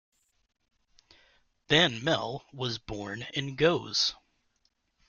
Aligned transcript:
Van 1.69 2.03
Melle 2.03 2.43
was 2.51 2.79
born 2.79 3.27
in 3.35 3.55
Goes. 3.55 4.15